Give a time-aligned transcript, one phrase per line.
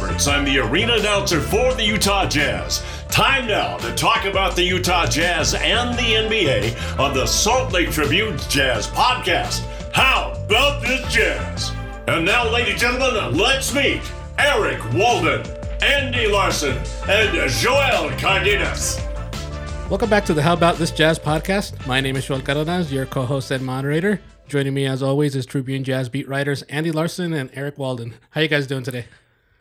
[0.00, 0.28] Roberts.
[0.28, 2.84] I'm the arena announcer for the Utah Jazz.
[3.08, 7.90] Time now to talk about the Utah Jazz and the NBA on the Salt Lake
[7.90, 9.64] Tribune Jazz podcast.
[9.92, 11.72] How about this Jazz?
[12.06, 14.00] And now, ladies and gentlemen, let's meet
[14.38, 15.44] Eric Walden,
[15.82, 16.78] Andy Larsen,
[17.08, 19.00] and Joel Cardenas.
[19.90, 21.86] Welcome back to the How About This Jazz podcast.
[21.88, 24.20] My name is Joel Cardenas, your co-host and moderator.
[24.46, 28.14] Joining me as always is Tribune Jazz beat writers Andy Larsen and Eric Walden.
[28.30, 29.06] How you guys doing today?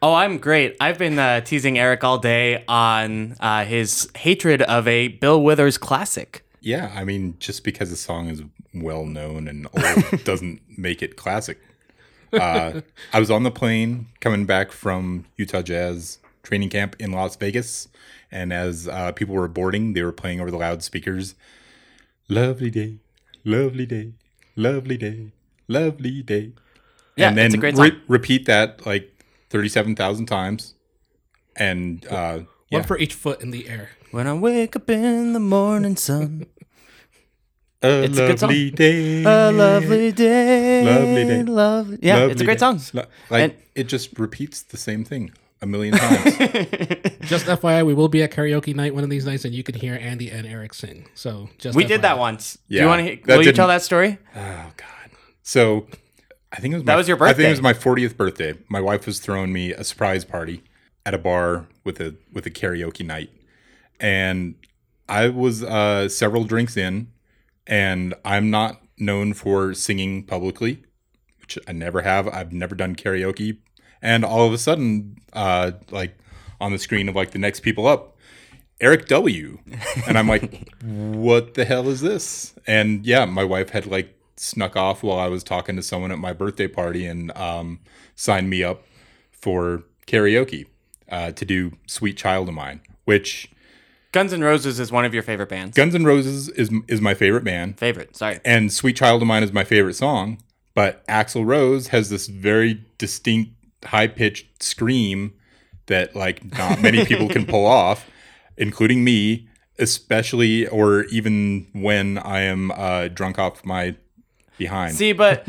[0.01, 0.75] Oh, I'm great.
[0.79, 5.77] I've been uh, teasing Eric all day on uh, his hatred of a Bill Withers
[5.77, 6.45] classic.
[6.61, 8.43] Yeah, I mean, just because the song is
[8.75, 11.59] well known and old doesn't make it classic.
[12.31, 12.81] Uh,
[13.13, 17.87] I was on the plane coming back from Utah Jazz training camp in Las Vegas,
[18.31, 21.35] and as uh, people were boarding, they were playing over the loudspeakers,
[22.29, 22.97] "Lovely day,
[23.45, 24.13] lovely day,
[24.55, 25.31] lovely day,
[25.67, 26.51] lovely day."
[27.15, 28.01] Yeah, and then it's a great re- song.
[28.07, 29.16] repeat that like
[29.49, 30.75] thirty-seven thousand times,
[31.55, 33.89] and uh, yeah, One for each foot in the air.
[34.11, 36.45] When I wake up in the morning sun,
[37.83, 38.49] a it's a good song.
[38.49, 41.43] lovely day, a lovely day, Lovely day.
[41.43, 41.99] lovely.
[42.01, 42.59] Yeah, it's a great day.
[42.59, 42.81] song.
[42.93, 46.23] Lo- Like And- it just repeats the same thing a million times.
[47.27, 49.75] Just FYI, we will be at karaoke night one of these nights, and you can
[49.75, 51.07] hear Andy and Eric sing.
[51.15, 52.57] So just We did that once.
[52.67, 53.27] Yeah, Do Yeah, you want to?
[53.27, 54.17] that Will you tell that story?
[54.35, 55.11] oh God!
[55.43, 55.87] So
[56.51, 57.31] I think it was That my, was your birthday.
[57.31, 58.53] I think it was my 40th birthday.
[58.69, 60.63] My wife was throwing me a surprise party
[61.05, 63.29] at a bar with a with a karaoke night,
[63.99, 64.55] and
[65.09, 67.11] I was uh, several drinks in,
[67.65, 70.83] and I'm not known for singing publicly,
[71.39, 72.27] which I never have.
[72.27, 73.57] I've never done karaoke,
[74.01, 76.17] and all of a sudden, uh, like
[76.59, 78.17] on the screen of like the next people up,
[78.79, 79.59] Eric W.
[80.07, 82.53] And I'm like, what the hell is this?
[82.65, 86.19] And yeah, my wife had like snuck off while I was talking to someone at
[86.19, 87.79] my birthday party and um,
[88.15, 88.83] signed me up
[89.31, 90.65] for karaoke
[91.09, 93.51] uh, to do Sweet Child of Mine, which
[94.11, 95.75] Guns N' Roses is one of your favorite bands.
[95.75, 97.77] Guns N' Roses is, is my favorite band.
[97.77, 98.15] favorite.
[98.15, 98.39] Sorry.
[98.45, 100.39] And Sweet Child of Mine is my favorite song.
[100.73, 103.51] But Axl Rose has this very distinct,
[103.83, 105.33] high pitched scream
[105.87, 108.05] that like not many people can pull off,
[108.57, 109.47] including me,
[109.79, 113.95] especially or even when I am uh, drunk off my
[114.57, 114.95] behind.
[114.95, 115.47] See, but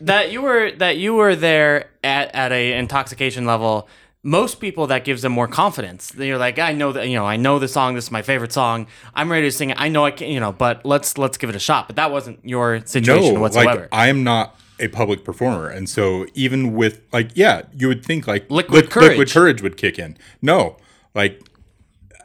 [0.00, 3.88] that you were that you were there at at a intoxication level.
[4.22, 6.12] Most people that gives them more confidence.
[6.14, 7.94] You're like, I know that you know, I know the song.
[7.94, 8.86] This is my favorite song.
[9.14, 9.80] I'm ready to sing it.
[9.80, 11.86] I know I can, you know, but let's let's give it a shot.
[11.86, 13.80] But that wasn't your situation no, whatsoever.
[13.80, 18.26] like I'm not a public performer, and so even with like, yeah, you would think
[18.26, 19.32] like Liquid liquid courage.
[19.32, 20.18] courage would kick in.
[20.42, 20.76] No,
[21.14, 21.42] like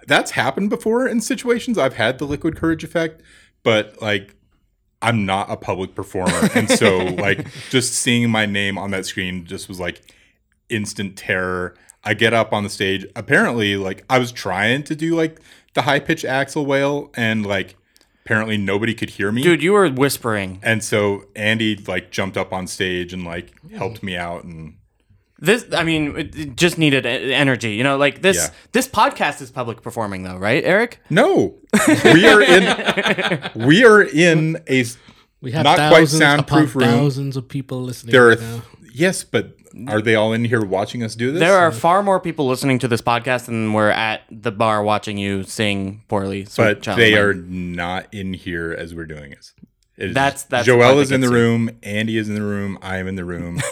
[0.08, 1.78] that's happened before in situations.
[1.78, 3.22] I've had the liquid courage effect,
[3.64, 4.36] but like
[5.02, 9.46] I'm not a public performer, and so like just seeing my name on that screen
[9.46, 10.02] just was like
[10.70, 11.76] instant terror.
[12.04, 13.06] I get up on the stage.
[13.16, 15.40] Apparently, like I was trying to do like
[15.74, 17.76] the high pitched Axl wail, and like
[18.26, 19.44] apparently nobody could hear me.
[19.44, 20.60] Dude, you were whispering.
[20.64, 24.78] And so Andy like jumped up on stage and like helped me out and
[25.38, 27.74] This, I mean, it, it just needed e- energy.
[27.74, 28.38] You know, like this.
[28.38, 28.54] Yeah.
[28.72, 31.00] This podcast is public performing, though, right, Eric?
[31.10, 31.56] no,
[32.06, 34.98] we are in we are in a s-
[35.42, 37.00] We have Not quite thousands soundproof upon room.
[37.00, 38.62] thousands of people listening there are right now.
[38.94, 39.58] yes, but
[39.90, 41.42] are they all in here watching us do this?
[41.42, 45.18] There are far more people listening to this podcast than were at the bar watching
[45.18, 46.46] you sing poorly.
[46.46, 49.52] Sweet but Child they of are not in here as we're doing it.
[49.98, 51.38] It is- That's- that's Joel is in the gets you.
[51.40, 53.60] room, Andy is in the room, I am in the room.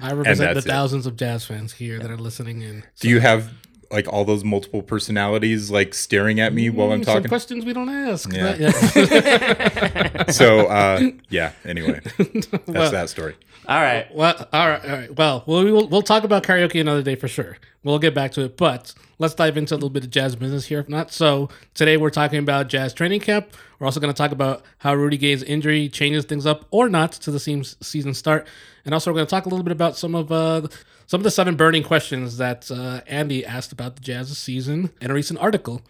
[0.00, 0.68] I represent the that's it.
[0.68, 2.84] thousands of jazz fans here that are listening in.
[3.00, 3.50] Do you have
[3.90, 7.28] like all those multiple personalities like staring at me while I'm Mm, Some talking?
[7.28, 8.30] questions we don't ask.
[8.32, 8.54] Yeah.
[8.94, 10.30] Yeah.
[10.30, 12.00] So uh yeah, anyway.
[12.66, 13.34] That's that story.
[13.66, 14.06] All right.
[14.14, 15.16] Well, all right, all right.
[15.16, 17.56] Well, we'll we'll, we'll talk about karaoke another day for sure.
[17.84, 20.66] We'll get back to it, but let's dive into a little bit of jazz business
[20.66, 21.12] here, if not.
[21.12, 23.54] So today we're talking about jazz training camp.
[23.78, 27.12] We're also going to talk about how Rudy Gay's injury changes things up or not
[27.12, 28.48] to the season start,
[28.84, 30.66] and also we're going to talk a little bit about some of uh,
[31.06, 35.10] some of the seven burning questions that uh, Andy asked about the Jazz season in
[35.10, 35.82] a recent article.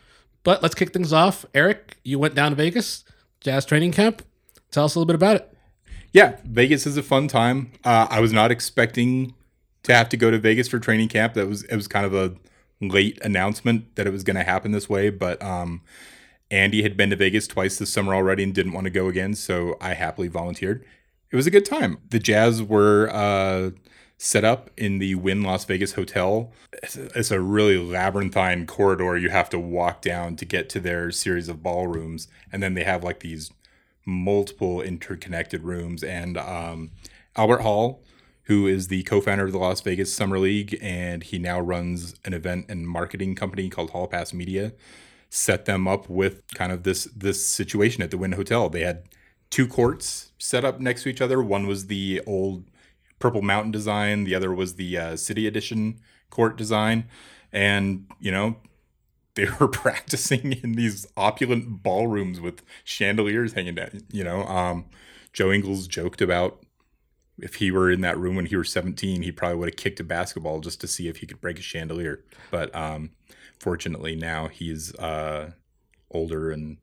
[0.45, 1.45] But let's kick things off.
[1.55, 3.05] Eric, you went down to Vegas,
[3.41, 4.23] jazz training camp.
[4.71, 5.55] Tell us a little bit about it.
[6.12, 7.73] Yeah, Vegas is a fun time.
[7.85, 9.35] Uh, I was not expecting
[9.88, 11.35] to have to go to Vegas for training camp.
[11.35, 12.37] That was it was kind of a
[12.81, 15.82] late announcement that it was going to happen this way, but um,
[16.50, 19.35] Andy had been to Vegas twice this summer already and didn't want to go again,
[19.35, 20.85] so I happily volunteered.
[21.31, 21.99] It was a good time.
[22.08, 23.70] The Jazz were uh,
[24.17, 26.52] set up in the Wynn Las Vegas Hotel.
[26.82, 30.81] It's a, it's a really labyrinthine corridor you have to walk down to get to
[30.81, 33.50] their series of ballrooms, and then they have like these
[34.06, 36.02] multiple interconnected rooms.
[36.02, 36.93] And um,
[37.37, 38.02] Albert Hall,
[38.49, 42.33] who is the co-founder of the Las Vegas Summer League, and he now runs an
[42.33, 44.73] event and marketing company called Hall Pass Media.
[45.29, 48.71] Set them up with kind of this this situation at the Wynn Hotel.
[48.71, 49.05] They had
[49.50, 51.43] two courts set up next to each other.
[51.43, 52.65] One was the old
[53.19, 54.25] Purple Mountain design.
[54.25, 56.00] The other was the uh, City Edition
[56.31, 57.05] court design,
[57.53, 58.56] and you know
[59.35, 64.00] they were practicing in these opulent ballrooms with chandeliers hanging down.
[64.11, 64.87] You know, um,
[65.35, 66.65] Joe Ingles joked about
[67.38, 70.00] if he were in that room when he was 17, he probably would have kicked
[70.00, 72.25] a basketball just to see if he could break a chandelier.
[72.50, 73.11] But um,
[73.58, 75.52] fortunately, now he's uh,
[76.11, 76.79] older and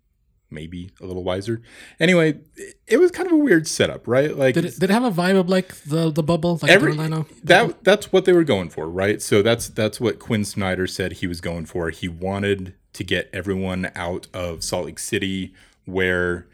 [0.50, 1.62] maybe a little wiser.
[2.00, 2.40] Anyway,
[2.88, 4.36] it, was kind of a weird setup, right?
[4.36, 6.92] Like, Did it, did it have a vibe of like the the bubble, like every
[6.92, 7.28] Orlando?
[7.44, 9.22] that that's what they were going for, right?
[9.22, 11.90] So that's that's what Quinn Snyder said he was going for.
[11.90, 15.54] He wanted to get everyone out of Salt Lake City
[15.86, 16.48] where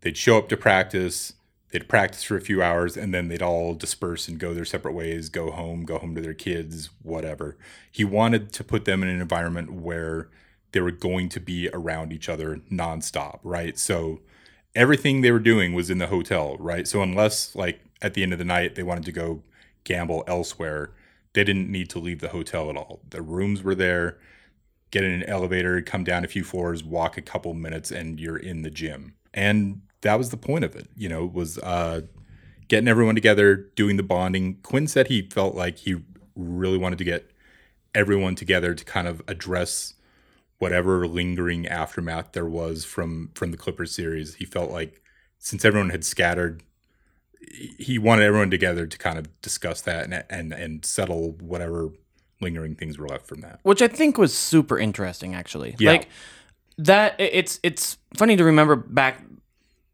[0.00, 1.34] they'd show up to practice,
[1.72, 4.92] they'd practice for a few hours and then they'd all disperse and go their separate
[4.92, 7.56] ways, go home, go home to their kids, whatever.
[7.90, 10.28] He wanted to put them in an environment where
[10.72, 13.78] they were going to be around each other nonstop, right?
[13.78, 14.20] So
[14.74, 16.86] everything they were doing was in the hotel, right?
[16.86, 19.42] So unless like at the end of the night they wanted to go
[19.84, 20.92] gamble elsewhere,
[21.32, 23.00] they didn't need to leave the hotel at all.
[23.08, 24.18] The rooms were there.
[24.90, 28.36] Get in an elevator, come down a few floors, walk a couple minutes, and you're
[28.36, 29.14] in the gym.
[29.32, 30.88] And that was the point of it.
[30.96, 32.02] You know, was uh,
[32.68, 34.58] getting everyone together, doing the bonding.
[34.62, 35.96] Quinn said he felt like he
[36.36, 37.30] really wanted to get
[37.94, 39.94] everyone together to kind of address
[40.58, 44.36] whatever lingering aftermath there was from from the Clippers series.
[44.36, 45.02] He felt like
[45.38, 46.62] since everyone had scattered,
[47.78, 51.90] he wanted everyone together to kind of discuss that and and and settle whatever
[52.40, 53.60] lingering things were left from that.
[53.62, 55.76] which I think was super interesting actually.
[55.78, 55.92] Yeah.
[55.92, 56.08] Like
[56.78, 59.22] that it's it's funny to remember back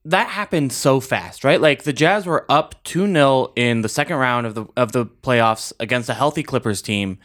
[0.09, 1.61] that happened so fast, right?
[1.61, 5.73] Like the Jazz were up 2-0 in the second round of the of the playoffs
[5.79, 7.19] against a healthy Clippers team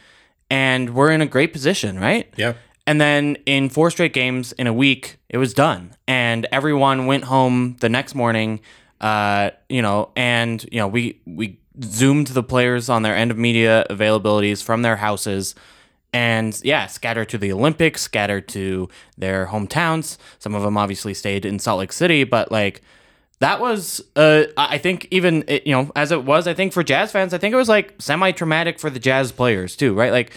[0.50, 2.32] and we're in a great position, right?
[2.36, 2.54] Yeah.
[2.86, 5.94] And then in four straight games in a week, it was done.
[6.06, 8.60] And everyone went home the next morning,
[9.00, 13.38] uh, you know, and, you know, we, we zoomed the players on their end of
[13.38, 15.54] media availabilities from their houses
[16.14, 18.88] and, yeah, scattered to the Olympics, scattered to
[19.18, 20.16] their hometowns.
[20.38, 22.82] Some of them obviously stayed in Salt Lake City, but like,
[23.40, 26.84] that was, uh, I think even it, you know, as it was, I think for
[26.84, 30.12] Jazz fans, I think it was like semi-traumatic for the Jazz players too, right?
[30.12, 30.32] Like,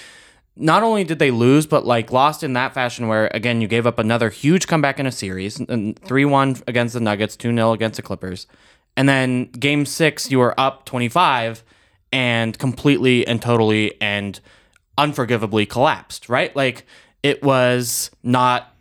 [0.56, 3.86] not only did they lose, but like lost in that fashion where again you gave
[3.86, 7.74] up another huge comeback in a series, and three one against the Nuggets, two 0
[7.74, 8.48] against the Clippers,
[8.96, 11.64] and then Game Six you were up twenty five,
[12.12, 14.40] and completely and totally and
[14.98, 16.30] unforgivably collapsed.
[16.30, 16.86] Right, like
[17.24, 18.74] it was not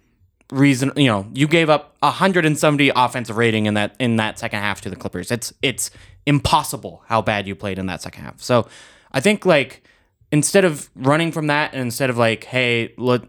[0.50, 0.92] reason.
[0.96, 4.60] You know, you gave up hundred and seventy offensive rating in that in that second
[4.60, 5.30] half to the Clippers.
[5.30, 5.90] It's it's
[6.26, 8.42] impossible how bad you played in that second half.
[8.42, 8.68] So
[9.12, 9.82] I think like
[10.32, 13.22] instead of running from that and instead of like hey let,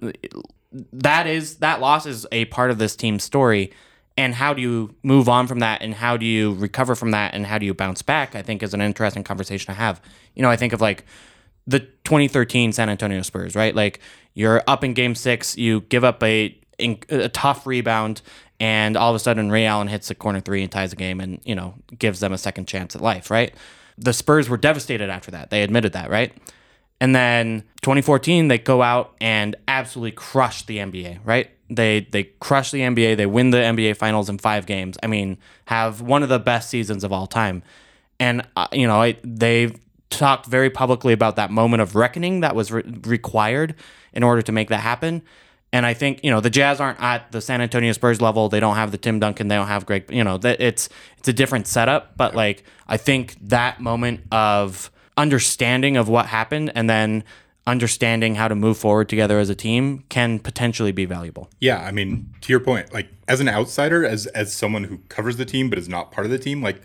[0.71, 3.71] that is that loss is a part of this team's story
[4.17, 7.33] and how do you move on from that and how do you recover from that
[7.33, 10.01] and how do you bounce back i think is an interesting conversation to have
[10.35, 11.05] you know i think of like
[11.67, 13.99] the 2013 san antonio spurs right like
[14.33, 18.21] you're up in game six you give up a, a tough rebound
[18.59, 21.19] and all of a sudden ray allen hits a corner three and ties the game
[21.19, 23.53] and you know gives them a second chance at life right
[23.97, 26.33] the spurs were devastated after that they admitted that right
[26.99, 31.49] and then 2014, they go out and absolutely crush the NBA, right?
[31.69, 33.17] They they crush the NBA.
[33.17, 34.97] They win the NBA Finals in five games.
[35.03, 37.61] I mean, have one of the best seasons of all time.
[38.19, 39.75] And uh, you know, I, they've
[40.09, 43.75] talked very publicly about that moment of reckoning that was re- required
[44.13, 45.21] in order to make that happen.
[45.73, 48.47] And I think you know the Jazz aren't at the San Antonio Spurs level.
[48.47, 49.49] They don't have the Tim Duncan.
[49.49, 50.09] They don't have Gregg.
[50.09, 50.87] You know that it's
[51.17, 52.15] it's a different setup.
[52.15, 57.23] But like I think that moment of understanding of what happened and then
[57.65, 61.49] understanding how to move forward together as a team can potentially be valuable.
[61.59, 65.35] Yeah, I mean, to your point, like as an outsider, as as someone who covers
[65.35, 66.81] the team but is not part of the team, like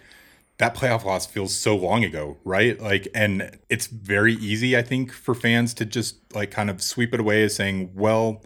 [0.59, 2.81] that playoff loss feels so long ago, right?
[2.81, 7.15] Like, and it's very easy, I think, for fans to just like kind of sweep
[7.15, 8.43] it away as saying, well,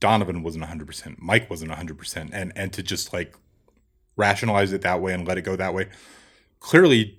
[0.00, 3.34] Donovan wasn't 100%, Mike wasn't 100%, and and to just like
[4.16, 5.88] rationalize it that way and let it go that way.
[6.60, 7.18] Clearly,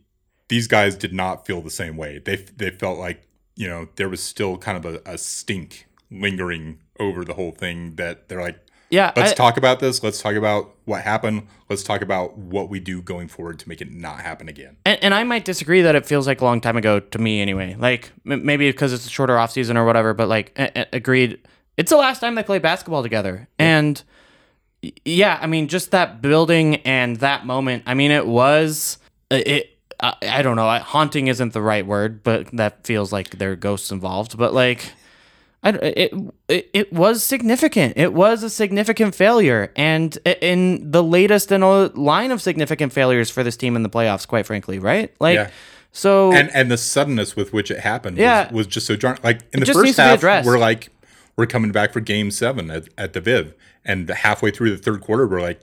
[0.50, 2.20] these guys did not feel the same way.
[2.20, 6.80] They they felt like you know there was still kind of a, a stink lingering
[7.00, 10.36] over the whole thing that they're like Yeah, let's I- talk about this let's talk
[10.36, 14.22] about what happened let's talk about what we do going forward to make it not
[14.22, 17.00] happen again And, and I might disagree that it feels like a long time ago
[17.02, 17.76] to me anyway.
[17.78, 20.14] Like m- maybe because it's a shorter off season or whatever.
[20.14, 21.40] But like a- a- agreed,
[21.76, 23.48] it's the last time they played basketball together.
[23.60, 24.02] And
[25.04, 27.84] yeah, I mean just that building and that moment.
[27.86, 29.00] I mean it was
[29.32, 30.70] uh, it I, I don't know.
[30.80, 34.38] Haunting isn't the right word, but that feels like there are ghosts involved.
[34.38, 34.94] But like,
[35.64, 36.14] I, it,
[36.48, 37.94] it it was significant.
[37.98, 43.30] It was a significant failure, and in the latest in a line of significant failures
[43.30, 44.28] for this team in the playoffs.
[44.28, 45.14] Quite frankly, right?
[45.20, 45.50] Like, Yeah.
[45.92, 48.46] so and and the suddenness with which it happened Yeah.
[48.46, 49.20] was, was just so jarring.
[49.24, 50.90] Like in the first half, we're like
[51.36, 55.02] we're coming back for Game Seven at, at the Viv, and halfway through the third
[55.02, 55.62] quarter, we're like,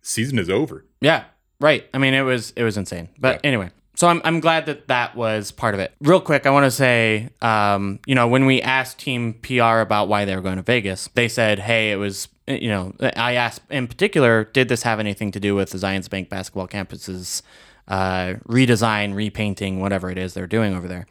[0.00, 0.84] season is over.
[1.00, 1.24] Yeah,
[1.60, 1.86] right.
[1.94, 3.08] I mean, it was it was insane.
[3.18, 5.94] But anyway, so I'm I'm glad that that was part of it.
[6.00, 10.08] Real quick, I want to say, um, you know, when we asked Team PR about
[10.08, 12.28] why they were going to Vegas, they said, hey, it was.
[12.48, 16.10] You know, I asked in particular, did this have anything to do with the Zions
[16.10, 17.40] Bank basketball campus's
[17.86, 21.06] uh, redesign, repainting, whatever it is they're doing over there?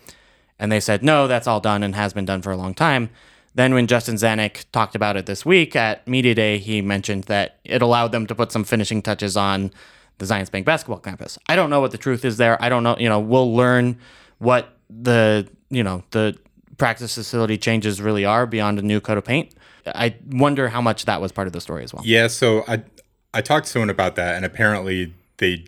[0.60, 3.10] And they said, no, that's all done and has been done for a long time.
[3.56, 7.60] Then, when Justin Zanik talked about it this week at Media Day, he mentioned that
[7.64, 9.72] it allowed them to put some finishing touches on
[10.22, 11.38] the Zions Bank basketball campus.
[11.48, 12.62] I don't know what the truth is there.
[12.64, 12.96] I don't know.
[12.98, 13.98] You know, we'll learn
[14.38, 16.38] what the you know the
[16.78, 19.54] practice facility changes really are beyond a new coat of paint.
[19.86, 22.04] I wonder how much that was part of the story as well.
[22.06, 22.84] Yeah, so I
[23.34, 25.66] I talked to someone about that, and apparently they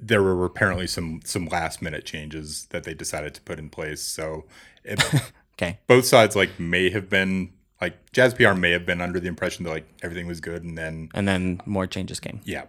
[0.00, 4.02] there were apparently some some last minute changes that they decided to put in place.
[4.02, 4.44] So
[4.84, 5.02] it,
[5.54, 5.78] Okay.
[5.86, 9.64] both sides like may have been like Jazz PR may have been under the impression
[9.64, 12.40] that like everything was good, and then And then more changes came.
[12.44, 12.64] yeah,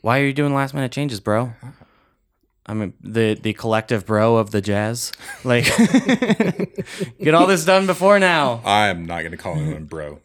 [0.00, 1.52] Why are you doing last minute changes, bro?
[2.66, 5.12] I mean, the the collective bro of the Jazz.
[5.42, 5.64] Like,
[7.22, 8.60] get all this done before now.
[8.64, 10.20] I'm not gonna call anyone bro.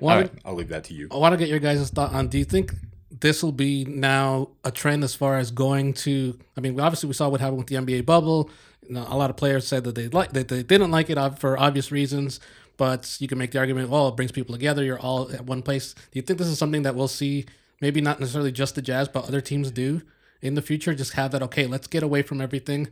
[0.00, 1.08] Want to- I'll leave that to you.
[1.12, 2.28] I want to get your guys' thought on.
[2.28, 2.72] Do you think
[3.20, 6.38] this will be now a trend as far as going to?
[6.56, 8.50] I mean, obviously we saw what happened with the NBA bubble.
[8.86, 11.16] You know, a lot of players said that they like that they didn't like it
[11.18, 12.40] uh, for obvious reasons.
[12.76, 14.82] But you can make the argument, well, it brings people together.
[14.82, 15.94] You're all at one place.
[15.94, 17.46] Do you think this is something that we'll see?
[17.80, 20.02] Maybe not necessarily just the Jazz, but other teams do
[20.40, 20.94] in the future.
[20.94, 21.42] Just have that.
[21.42, 22.88] Okay, let's get away from everything.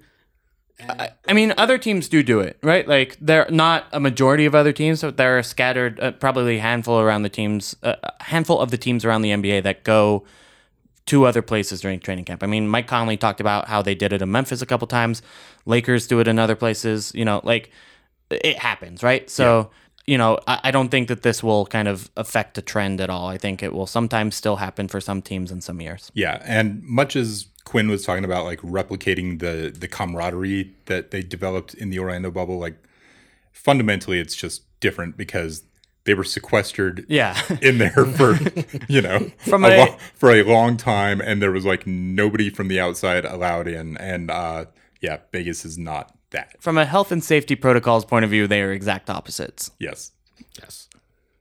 [1.29, 2.87] I mean, other teams do do it, right?
[2.89, 6.61] Like, they're not a majority of other teams, but there are scattered, uh, probably a
[6.61, 10.25] handful around the teams, uh, a handful of the teams around the NBA that go
[11.07, 12.43] to other places during training camp.
[12.43, 15.23] I mean, Mike Conley talked about how they did it in Memphis a couple times.
[15.67, 17.13] Lakers do it in other places.
[17.15, 17.71] You know, like
[18.31, 19.29] it happens, right?
[19.29, 19.71] So,
[20.07, 23.09] you know, I, I don't think that this will kind of affect a trend at
[23.11, 23.29] all.
[23.29, 26.11] I think it will sometimes still happen for some teams in some years.
[26.15, 31.23] Yeah, and much as Quinn was talking about like replicating the the camaraderie that they
[31.23, 32.77] developed in the Orlando bubble, like
[33.53, 35.63] fundamentally it's just different because
[36.05, 37.41] they were sequestered Yeah.
[37.63, 38.37] in there for
[38.89, 42.51] you know From a a- lo- for a long time and there was like nobody
[42.51, 44.65] from the outside allowed in and uh
[45.03, 48.63] yeah Vegas is not that From a health and safety protocols point of view, they
[48.63, 49.71] are exact opposites.
[49.79, 50.13] yes
[50.61, 50.89] Yes.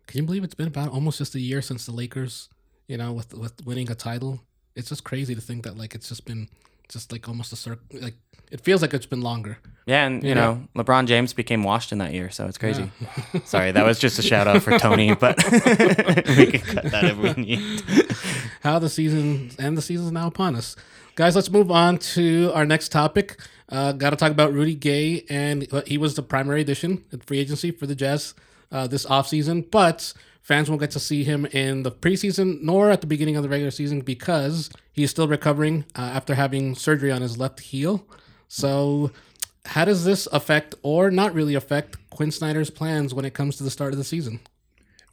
[0.07, 2.49] Can you believe it's been about almost just a year since the Lakers,
[2.87, 4.41] you know, with with winning a title?
[4.75, 6.49] It's just crazy to think that like it's just been
[6.89, 7.83] just like almost a circle.
[7.99, 8.15] Like
[8.51, 9.57] it feels like it's been longer.
[9.85, 10.35] Yeah, and you Yeah.
[10.35, 12.91] know, LeBron James became washed in that year, so it's crazy.
[13.45, 15.37] Sorry, that was just a shout out for Tony, but
[16.37, 17.81] we can cut that if we need.
[18.61, 20.75] How the season and the season's now upon us,
[21.15, 21.35] guys.
[21.35, 23.39] Let's move on to our next topic.
[23.69, 27.39] Uh, Got to talk about Rudy Gay, and he was the primary addition at free
[27.39, 28.33] agency for the Jazz
[28.71, 30.13] uh, this offseason, but.
[30.43, 33.47] Fans won't get to see him in the preseason nor at the beginning of the
[33.47, 38.07] regular season because he's still recovering uh, after having surgery on his left heel.
[38.47, 39.11] So,
[39.65, 43.63] how does this affect or not really affect Quinn Snyder's plans when it comes to
[43.63, 44.39] the start of the season?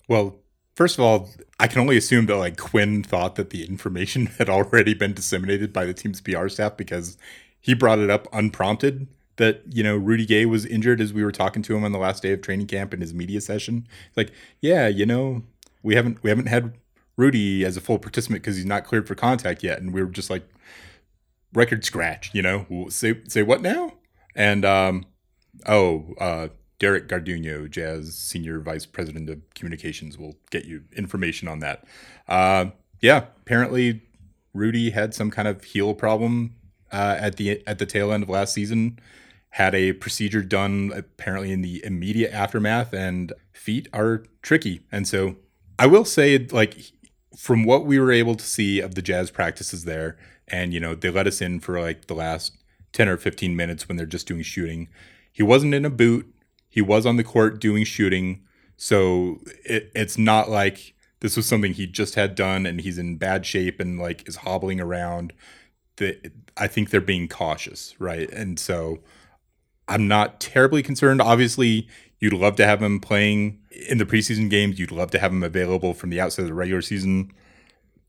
[0.08, 0.36] well
[0.78, 4.48] first of all I can only assume that like Quinn thought that the information had
[4.48, 7.18] already been disseminated by the team's PR staff because
[7.60, 9.08] he brought it up unprompted
[9.38, 11.98] that you know Rudy Gay was injured as we were talking to him on the
[11.98, 13.88] last day of training camp in his media session.
[14.16, 14.30] Like,
[14.60, 15.42] yeah, you know,
[15.82, 16.74] we haven't we haven't had
[17.16, 20.10] Rudy as a full participant because he's not cleared for contact yet, and we were
[20.10, 20.48] just like,
[21.54, 23.94] record scratch, you know, say say what now?
[24.36, 25.06] And um,
[25.66, 31.58] oh, uh, Derek Garduno, Jazz Senior Vice President of Communications, will get you information on
[31.60, 31.84] that.
[32.28, 32.66] Uh,
[33.00, 34.02] yeah, apparently
[34.54, 36.54] Rudy had some kind of heel problem
[36.92, 38.98] uh, at the at the tail end of last season.
[39.50, 44.82] Had a procedure done apparently in the immediate aftermath, and feet are tricky.
[44.92, 45.36] And so
[45.78, 46.92] I will say, like,
[47.36, 50.16] from what we were able to see of the Jazz practices there,
[50.46, 52.52] and you know, they let us in for like the last
[52.92, 54.88] 10 or 15 minutes when they're just doing shooting.
[55.30, 56.32] He wasn't in a boot.
[56.78, 58.44] He was on the court doing shooting.
[58.76, 63.16] So it, it's not like this was something he just had done and he's in
[63.16, 65.32] bad shape and like is hobbling around.
[65.96, 68.30] The, I think they're being cautious, right?
[68.30, 69.00] And so
[69.88, 71.20] I'm not terribly concerned.
[71.20, 71.88] Obviously,
[72.20, 73.58] you'd love to have him playing
[73.88, 74.78] in the preseason games.
[74.78, 77.32] You'd love to have him available from the outset of the regular season.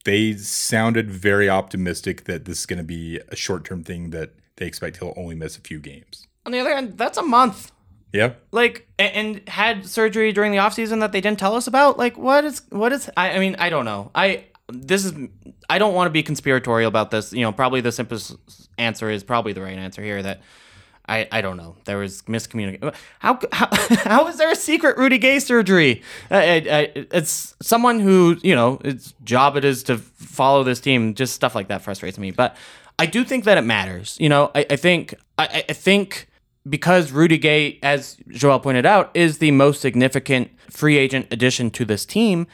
[0.05, 4.33] they sounded very optimistic that this is going to be a short term thing that
[4.57, 6.27] they expect he'll only miss a few games.
[6.45, 7.71] On the other hand, that's a month.
[8.11, 8.33] Yeah.
[8.51, 11.97] Like and had surgery during the offseason that they didn't tell us about.
[11.97, 14.11] Like what is what is I, I mean, I don't know.
[14.15, 15.13] I this is
[15.69, 17.33] I don't want to be conspiratorial about this.
[17.33, 18.35] You know, probably the simplest
[18.77, 20.41] answer is probably the right answer here that
[21.07, 21.75] I, I don't know.
[21.85, 22.83] There was miscommunication.
[22.83, 23.67] Uh, how, how
[24.03, 26.03] how is there a secret Rudy Gay surgery?
[26.29, 30.79] I, I, I- it's someone who you know its job it is to follow this
[30.79, 31.13] team.
[31.15, 32.31] Just stuff like that frustrates me.
[32.31, 32.55] But
[32.97, 34.17] I do think that it matters.
[34.19, 36.27] You know, I, I think I- I think
[36.67, 41.85] because Rudy Gay, as Joel pointed out, is the most significant free agent addition to
[41.85, 42.47] this team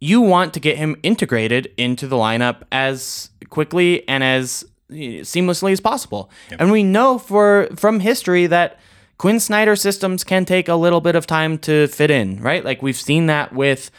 [0.00, 5.72] you want to get him integrated into the lineup as quickly and as eh, seamlessly
[5.72, 6.30] as possible.
[6.58, 8.78] And we know for from history that
[9.18, 12.64] Quinn Snyder systems can take a little bit of time to fit in, right?
[12.64, 13.90] Like we've seen that with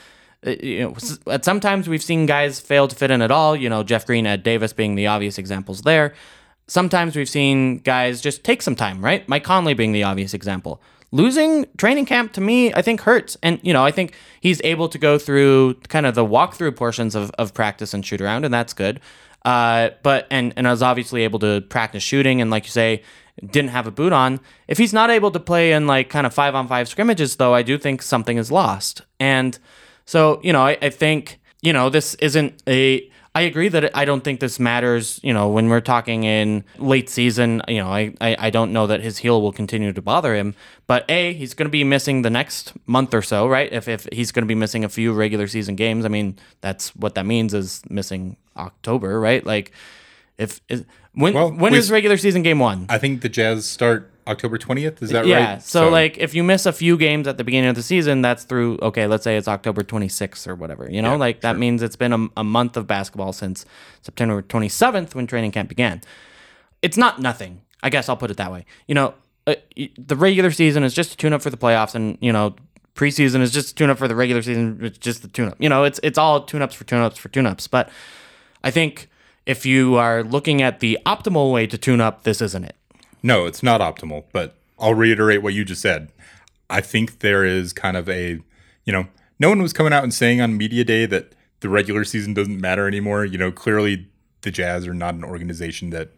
[0.47, 0.95] uh, you know,
[1.27, 4.25] at sometimes we've seen guys fail to fit in at all, you know, Jeff Green,
[4.25, 6.13] Ed Davis being the obvious examples there.
[6.69, 9.27] Sometimes we've seen guys just take some time, right?
[9.27, 10.81] Mike Conley being the obvious example.
[11.11, 13.35] Losing training camp to me, I think hurts.
[13.41, 17.15] And, you know, I think he's able to go through kind of the walkthrough portions
[17.15, 18.99] of, of practice and shoot around, and that's good.
[19.43, 23.01] Uh, but, and, and I was obviously able to practice shooting, and like you say,
[23.43, 24.39] didn't have a boot on.
[24.67, 27.55] If he's not able to play in like kind of five on five scrimmages, though,
[27.55, 29.01] I do think something is lost.
[29.19, 29.57] And
[30.05, 33.09] so, you know, I, I think, you know, this isn't a.
[33.39, 37.09] I agree that I don't think this matters, you know, when we're talking in late
[37.09, 40.35] season, you know, I, I, I don't know that his heel will continue to bother
[40.35, 40.55] him.
[40.87, 43.71] But A, he's going to be missing the next month or so, right?
[43.71, 46.93] If, if he's going to be missing a few regular season games, I mean, that's
[46.97, 49.45] what that means is missing October, right?
[49.45, 49.71] Like,
[50.39, 52.85] if, is, when, Well, when is regular season game one?
[52.89, 55.01] I think the Jazz start October 20th.
[55.03, 55.35] Is that yeah.
[55.35, 55.41] right?
[55.41, 55.57] Yeah.
[55.57, 58.43] So, like if you miss a few games at the beginning of the season, that's
[58.43, 60.89] through okay, let's say it's October 26th or whatever.
[60.89, 63.65] You know, Yeah, like that means it's been a, a month of basketball since
[64.01, 66.01] September 27th when training camp began.
[66.81, 67.61] It's not nothing.
[67.83, 68.65] I guess I'll put it that way.
[68.87, 69.13] You know,
[69.47, 69.55] uh,
[69.97, 72.55] the regular season is just a tune up for the playoffs and, you know,
[72.95, 75.55] preseason is just a tune up for the regular season, it's just the tune up.
[75.59, 77.89] You know, it's it's all tune ups for tune ups for tune ups, but
[78.63, 79.09] I think
[79.49, 82.75] if you are looking at the optimal way to tune up, this isn't it.
[83.23, 86.11] No, it's not optimal, but I'll reiterate what you just said.
[86.69, 88.39] I think there is kind of a,
[88.85, 89.07] you know,
[89.39, 92.61] no one was coming out and saying on media day that the regular season doesn't
[92.61, 93.25] matter anymore.
[93.25, 94.07] You know, clearly
[94.41, 96.11] the Jazz are not an organization that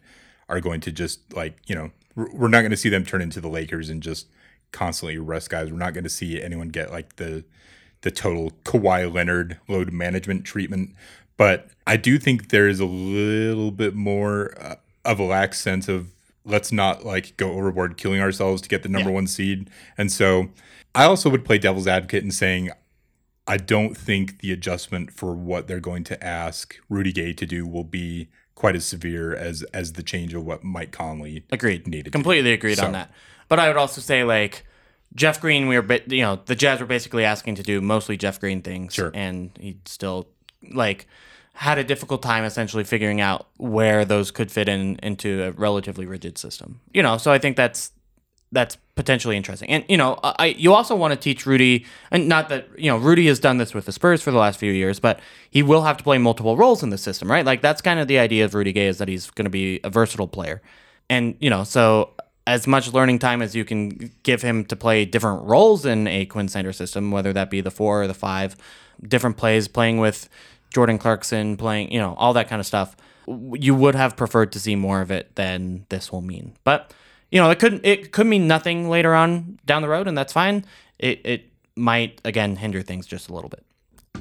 [0.49, 3.39] are going to just like, you know, we're not going to see them turn into
[3.39, 4.27] the Lakers and just
[4.73, 5.71] constantly rest guys.
[5.71, 7.45] We're not going to see anyone get like the
[8.01, 10.93] the total Kawhi Leonard load management treatment.
[11.41, 15.87] But I do think there is a little bit more uh, of a lax sense
[15.87, 16.09] of
[16.45, 19.67] let's not like go overboard killing ourselves to get the number one seed.
[19.97, 20.49] And so
[20.93, 22.69] I also would play devil's advocate in saying
[23.47, 27.65] I don't think the adjustment for what they're going to ask Rudy Gay to do
[27.65, 31.87] will be quite as severe as as the change of what Mike Conley Agreed.
[31.87, 32.05] needed.
[32.05, 33.09] to Completely agreed So- on that.
[33.49, 34.63] But I would also say like
[35.15, 38.39] Jeff Green, we were, you know, the Jazz were basically asking to do mostly Jeff
[38.39, 39.09] Green things, Sure.
[39.15, 40.27] and he still
[40.71, 41.07] like
[41.53, 46.05] had a difficult time essentially figuring out where those could fit in into a relatively
[46.05, 46.79] rigid system.
[46.93, 47.91] You know, so I think that's
[48.51, 49.69] that's potentially interesting.
[49.69, 52.97] And you know, I you also want to teach Rudy, and not that you know
[52.97, 55.19] Rudy has done this with the Spurs for the last few years, but
[55.49, 57.45] he will have to play multiple roles in the system, right?
[57.45, 59.79] Like that's kind of the idea of Rudy Gay is that he's going to be
[59.83, 60.61] a versatile player,
[61.09, 62.11] and you know, so
[62.47, 66.25] as much learning time as you can give him to play different roles in a
[66.25, 68.55] Quinn Snyder system, whether that be the four or the five,
[69.07, 70.27] different plays, playing with
[70.73, 72.95] Jordan Clarkson, playing, you know, all that kind of stuff.
[73.27, 76.53] You would have preferred to see more of it than this will mean.
[76.63, 76.93] But,
[77.29, 80.33] you know, it could it could mean nothing later on down the road, and that's
[80.33, 80.65] fine.
[80.97, 83.63] It it might again hinder things just a little bit.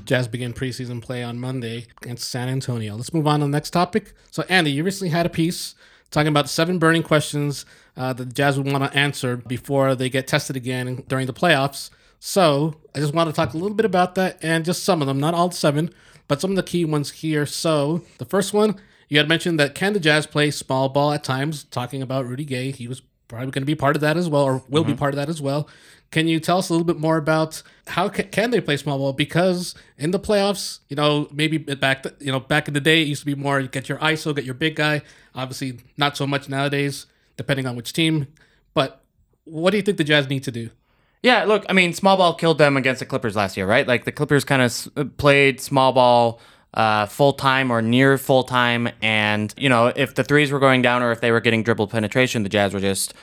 [0.04, 2.94] Jazz begin preseason play on Monday against San Antonio.
[2.94, 4.14] Let's move on to the next topic.
[4.30, 5.74] So, Andy, you recently had a piece
[6.10, 7.64] talking about seven burning questions
[7.96, 11.32] uh, that the Jazz would want to answer before they get tested again during the
[11.32, 11.90] playoffs.
[12.18, 15.06] So, I just want to talk a little bit about that and just some of
[15.06, 15.90] them, not all seven,
[16.28, 17.46] but some of the key ones here.
[17.46, 18.76] So, the first one,
[19.08, 22.44] you had mentioned that can the Jazz play small ball at times, talking about Rudy
[22.44, 22.70] Gay.
[22.72, 24.98] He was probably going to be part of that as well, or will be mm-hmm.
[24.98, 25.68] part of that as well.
[26.10, 28.98] Can you tell us a little bit more about how ca- can they play small
[28.98, 29.12] ball?
[29.12, 33.00] Because in the playoffs, you know, maybe back th- you know back in the day,
[33.00, 35.02] it used to be more get your ISO, get your big guy.
[35.34, 38.26] Obviously, not so much nowadays, depending on which team.
[38.74, 39.02] But
[39.44, 40.70] what do you think the Jazz need to do?
[41.22, 43.86] Yeah, look, I mean, small ball killed them against the Clippers last year, right?
[43.86, 46.40] Like the Clippers kind of s- uh, played small ball
[46.74, 50.83] uh, full time or near full time, and you know, if the threes were going
[50.83, 53.14] down or if they were getting dribble penetration, the Jazz were just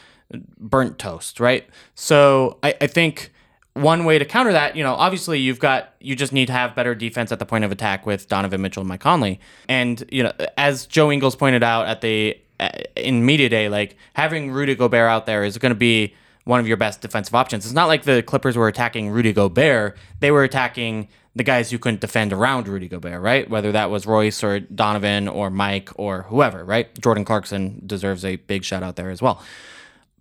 [0.59, 1.67] burnt toast, right?
[1.95, 3.31] So I, I think
[3.73, 6.75] one way to counter that, you know, obviously you've got you just need to have
[6.75, 9.39] better defense at the point of attack with Donovan Mitchell and Mike Conley.
[9.69, 13.95] And you know, as Joe Ingles pointed out at the uh, in media day, like
[14.13, 16.13] having Rudy Gobert out there is going to be
[16.45, 17.65] one of your best defensive options.
[17.65, 21.77] It's not like the Clippers were attacking Rudy Gobert; they were attacking the guys who
[21.77, 23.49] couldn't defend around Rudy Gobert, right?
[23.49, 26.87] Whether that was Royce or Donovan or Mike or whoever, right?
[26.99, 29.41] Jordan Clarkson deserves a big shout out there as well.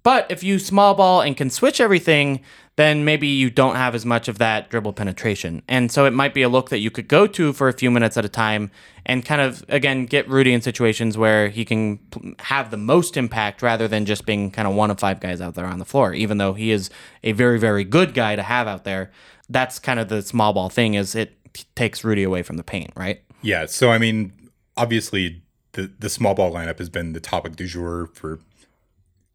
[0.03, 2.43] But if you small ball and can switch everything,
[2.77, 5.63] then maybe you don't have as much of that dribble penetration.
[5.67, 7.91] And so it might be a look that you could go to for a few
[7.91, 8.71] minutes at a time
[9.07, 11.99] and kind of, again, get Rudy in situations where he can
[12.41, 15.55] have the most impact rather than just being kind of one of five guys out
[15.55, 16.91] there on the floor, even though he is
[17.25, 19.11] a very, very good guy to have out there.
[19.49, 21.35] That's kind of the small ball thing is it
[21.75, 23.23] takes Rudy away from the paint, right?
[23.43, 23.67] Yeah.
[23.67, 24.33] So, I mean,
[24.77, 28.41] obviously, the, the small ball lineup has been the topic du jour for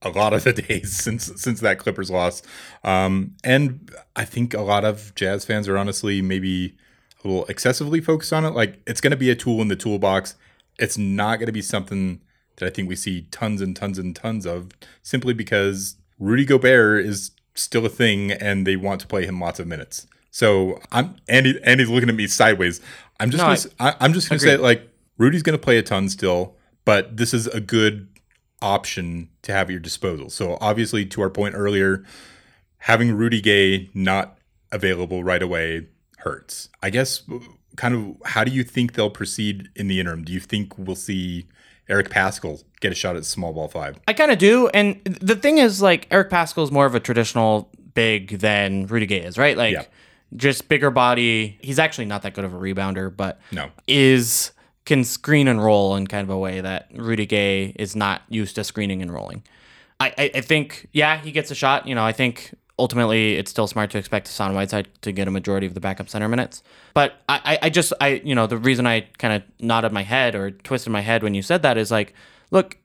[0.02, 2.42] a lot of the days since since that Clippers loss.
[2.84, 6.78] Um, and I think a lot of Jazz fans are honestly maybe
[7.24, 8.50] a little excessively focused on it.
[8.50, 10.36] Like it's going to be a tool in the toolbox.
[10.80, 12.22] It's not going to be something
[12.58, 14.72] that I think we see tons and tons and tons of
[15.04, 19.60] simply because Rudy Gobert is still a thing and they want to play him lots
[19.60, 20.08] of minutes.
[20.32, 21.60] So I'm Andy.
[21.64, 22.82] Andy's looking at me sideways.
[23.20, 23.44] I'm just.
[23.44, 26.10] No, gonna, I, am just going to say like Rudy's going to play a ton
[26.10, 28.08] still, but this is a good
[28.62, 30.30] option to have at your disposal.
[30.30, 32.06] So obviously, to our point earlier,
[32.78, 34.38] having Rudy Gay not
[34.72, 35.88] available right away
[36.20, 36.70] hurts.
[36.82, 37.24] I guess
[37.76, 40.24] kind of how do you think they'll proceed in the interim?
[40.24, 41.48] Do you think we'll see
[41.90, 44.00] Eric Paschall get a shot at small ball five?
[44.08, 44.68] I kind of do.
[44.70, 49.06] And the thing is, like, Eric Paschall is more of a traditional big than Rudy
[49.06, 49.58] Gay is, right?
[49.58, 49.84] Like, Yeah.
[50.36, 51.58] just bigger body.
[51.62, 53.70] He's actually not that good of a rebounder, but No.
[53.88, 54.52] is
[54.86, 58.56] can screen and roll in kind of a way that Rudy Gay is not used
[58.56, 59.44] to screening and rolling.
[60.00, 61.88] I, I, I think, yeah, he gets a shot.
[61.88, 65.32] You know, I think ultimately it's still smart to expect Hassan Whiteside to get a
[65.32, 66.64] majority of the backup center minutes.
[66.94, 70.36] But I, I, just, I, you know, the reason I kind of nodded my head
[70.36, 72.14] or twisted my head when you said that is like,
[72.50, 72.78] look,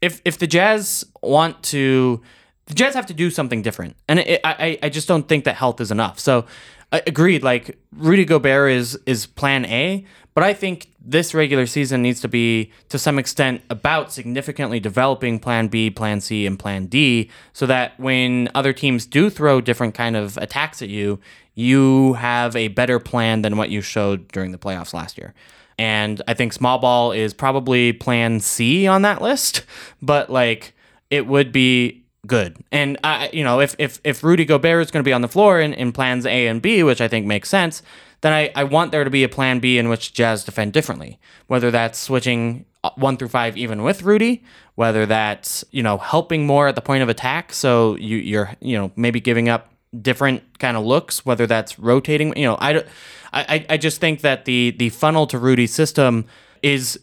[0.00, 2.22] if if the Jazz want to,
[2.66, 5.56] the Jazz have to do something different, and it, I I just don't think that
[5.56, 6.20] health is enough.
[6.20, 6.46] So,
[6.92, 7.42] I agreed.
[7.42, 12.28] Like Rudy Gobert is is Plan A, but I think this regular season needs to
[12.28, 17.66] be to some extent about significantly developing Plan B, Plan C, and Plan D, so
[17.66, 21.18] that when other teams do throw different kind of attacks at you,
[21.54, 25.34] you have a better plan than what you showed during the playoffs last year.
[25.78, 29.62] And I think small ball is probably plan C on that list,
[30.02, 30.74] but like
[31.10, 32.56] it would be good.
[32.72, 35.28] And I, you know, if if if Rudy Gobert is going to be on the
[35.28, 37.82] floor in, in plans A and B, which I think makes sense,
[38.20, 41.18] then I, I want there to be a plan B in which Jazz defend differently.
[41.46, 46.46] Whether that's switching uh, one through five even with Rudy, whether that's you know helping
[46.46, 50.58] more at the point of attack, so you you're you know maybe giving up different
[50.58, 52.36] kind of looks, whether that's rotating.
[52.36, 52.84] You know, I.
[53.30, 56.24] I, I just think that the the funnel to Rudy system
[56.62, 56.98] is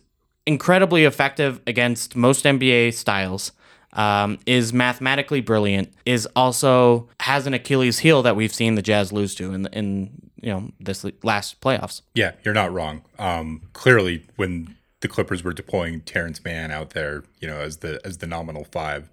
[0.46, 3.52] incredibly effective against most NBA styles.
[3.96, 5.94] Um, is mathematically brilliant.
[6.06, 10.10] Is also has an Achilles heel that we've seen the Jazz lose to in in
[10.42, 12.02] you know this last playoffs.
[12.14, 13.04] Yeah, you're not wrong.
[13.18, 18.00] Um, clearly, when the Clippers were deploying Terance Mann out there, you know, as the
[18.06, 19.10] as the nominal five,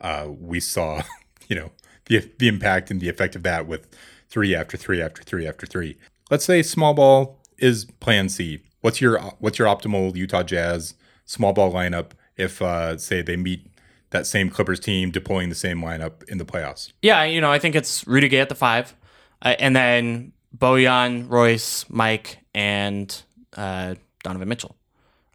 [0.00, 1.02] uh, we saw,
[1.48, 1.70] you know,
[2.06, 3.86] the the impact and the effect of that with
[4.28, 5.96] three after three after three after three.
[6.30, 8.60] Let's say small ball is Plan C.
[8.80, 10.94] What's your what's your optimal Utah Jazz
[11.24, 13.66] small ball lineup if uh, say they meet
[14.14, 16.92] that same Clippers team deploying the same lineup in the playoffs?
[17.02, 18.94] Yeah, you know, I think it's Rudy Gay at the five,
[19.42, 23.22] uh, and then Bojan, Royce, Mike, and
[23.56, 24.76] uh, Donovan Mitchell.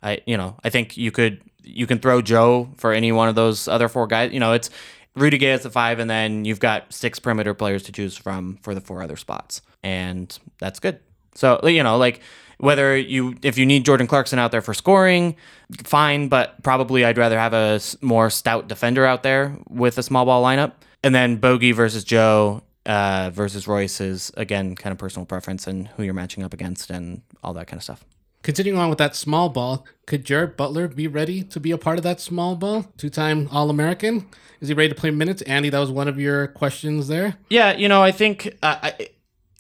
[0.02, 3.36] I, you know, I think you could you can throw Joe for any one of
[3.36, 4.32] those other four guys.
[4.32, 4.70] You know, it's
[5.16, 8.58] Rudy Gay as the five, and then you've got six perimeter players to choose from
[8.62, 11.00] for the four other spots, and that's good.
[11.36, 12.22] So you know, like
[12.60, 15.36] whether you if you need Jordan Clarkson out there for scoring,
[15.84, 20.26] fine, but probably I'd rather have a more stout defender out there with a small
[20.26, 25.26] ball lineup, and then Bogey versus Joe uh, versus Royce is again kind of personal
[25.26, 28.04] preference and who you're matching up against and all that kind of stuff.
[28.42, 31.98] Continuing on with that small ball, could Jared Butler be ready to be a part
[31.98, 32.86] of that small ball?
[32.98, 34.28] Two time All American?
[34.62, 35.42] Is he ready to play minutes?
[35.42, 37.36] Andy, that was one of your questions there.
[37.50, 39.10] Yeah, you know, I think uh, I,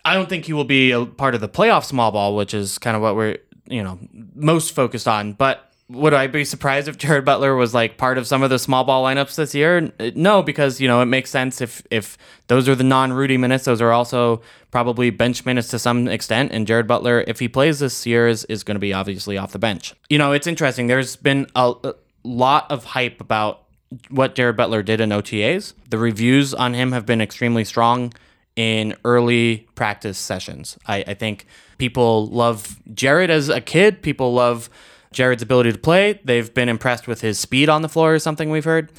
[0.09, 2.79] I don't think he will be a part of the playoff small ball, which is
[2.79, 3.99] kind of what we're you know
[4.33, 5.33] most focused on.
[5.33, 8.57] But would I be surprised if Jared Butler was like part of some of the
[8.57, 9.93] small ball lineups this year?
[10.15, 12.17] No, because you know it makes sense if if
[12.47, 13.65] those are the non Rudy minutes.
[13.65, 14.41] Those are also
[14.71, 16.53] probably bench minutes to some extent.
[16.53, 19.51] And Jared Butler, if he plays this year, is is going to be obviously off
[19.51, 19.93] the bench.
[20.09, 20.87] You know, it's interesting.
[20.87, 21.93] There's been a, a
[22.23, 23.65] lot of hype about
[24.09, 25.75] what Jared Butler did in OTAs.
[25.87, 28.11] The reviews on him have been extremely strong
[28.59, 30.77] in early practice sessions.
[30.85, 31.45] I, I think
[31.77, 34.01] people love Jared as a kid.
[34.01, 34.69] People love
[35.13, 36.19] Jared's ability to play.
[36.25, 38.91] They've been impressed with his speed on the floor, is something we've heard.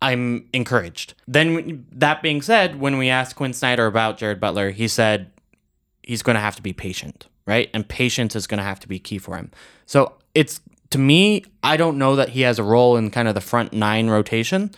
[0.00, 1.14] I'm encouraged.
[1.26, 5.32] Then, that being said, when we asked Quinn Snyder about Jared Butler, he said
[6.04, 7.68] he's going to have to be patient, right?
[7.74, 9.50] And patience is going to have to be key for him.
[9.86, 13.34] So it's to me, I don't know that he has a role in kind of
[13.34, 14.70] the front nine rotation.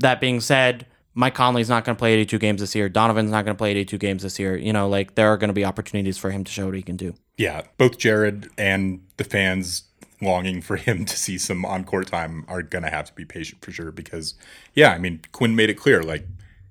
[0.00, 0.84] That being said,
[1.20, 2.88] Mike Conley's not going to play 82 games this year.
[2.88, 4.56] Donovan's not going to play 82 games this year.
[4.56, 6.82] You know, like there are going to be opportunities for him to show what he
[6.82, 7.14] can do.
[7.36, 9.84] Yeah, both Jared and the fans
[10.22, 13.26] longing for him to see some on court time are going to have to be
[13.26, 14.34] patient for sure because,
[14.74, 16.26] yeah, I mean, Quinn made it clear like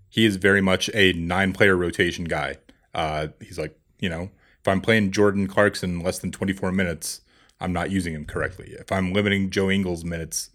[0.09, 2.57] he is very much a nine player rotation guy.
[2.95, 7.21] Uh, he's like, you know, if I'm playing Jordan Clarkson less than 24 minutes,
[7.61, 8.71] I'm not using him correctly.
[8.79, 10.49] If I'm limiting Joe Ingles minutes,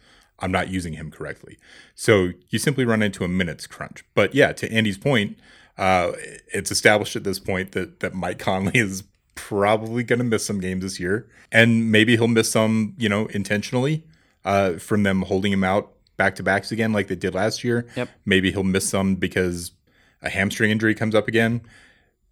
[0.45, 1.57] I'm not using him correctly.
[1.95, 4.05] So you simply run into a minutes crunch.
[4.15, 5.39] But yeah, to Andy's point,
[5.79, 6.13] uh,
[6.53, 9.05] it's established at this point that that Mike Conley is
[9.35, 13.25] probably going to miss some games this year, and maybe he'll miss some, you know,
[13.29, 14.05] intentionally
[14.45, 17.87] uh, from them holding him out back to backs again, like they did last year.
[17.97, 18.11] Yep.
[18.27, 19.73] Maybe he'll miss some because
[20.21, 21.63] a hamstring injury comes up again.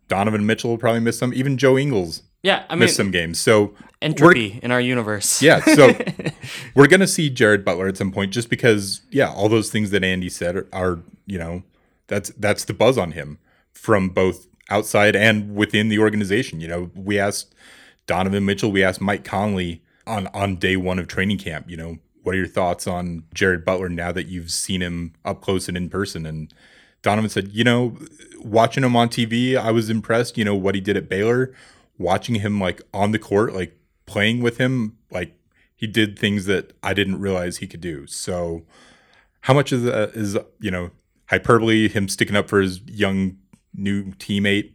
[0.09, 1.33] Donovan Mitchell will probably miss some.
[1.33, 3.40] Even Joe Ingles Yeah, I mean, missed some games.
[3.40, 5.40] So entropy in our universe.
[5.40, 5.92] yeah, so
[6.74, 10.02] we're gonna see Jared Butler at some point, just because yeah, all those things that
[10.02, 11.62] Andy said are, are you know
[12.09, 13.38] that's that's the buzz on him
[13.72, 16.61] from both outside and within the organization.
[16.61, 17.55] You know, we asked
[18.07, 21.70] Donovan Mitchell, we asked Mike Conley on on day one of training camp.
[21.70, 25.40] You know, what are your thoughts on Jared Butler now that you've seen him up
[25.40, 26.26] close and in person?
[26.26, 26.52] And
[27.02, 27.96] Donovan said, you know,
[28.40, 30.38] watching him on TV, I was impressed.
[30.38, 31.52] You know what he did at Baylor,
[31.98, 33.76] watching him like on the court, like
[34.07, 35.35] playing with him, like
[35.74, 38.07] he did things that I didn't realize he could do.
[38.07, 38.64] So,
[39.42, 40.90] how much is that is you know
[41.28, 41.88] hyperbole?
[41.88, 43.37] Him sticking up for his young
[43.74, 44.74] new teammate,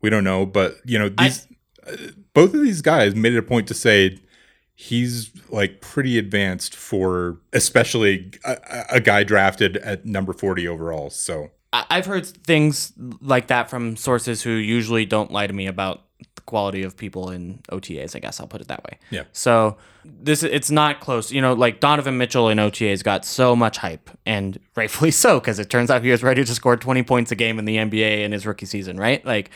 [0.00, 0.44] we don't know.
[0.46, 1.46] But you know these
[1.86, 1.96] uh,
[2.34, 4.18] both of these guys made it a point to say
[4.74, 11.50] he's like pretty advanced for especially a, a guy drafted at number 40 overall so
[11.72, 16.04] I- I've heard things like that from sources who usually don't lie to me about
[16.48, 18.16] quality of people in OTAs.
[18.16, 18.98] I guess I'll put it that way.
[19.10, 19.24] Yeah.
[19.32, 21.30] So this it's not close.
[21.30, 25.58] You know, like Donovan Mitchell in OTAs got so much hype, and rightfully so, because
[25.58, 28.24] it turns out he was ready to score 20 points a game in the NBA
[28.24, 29.24] in his rookie season, right?
[29.24, 29.50] Like.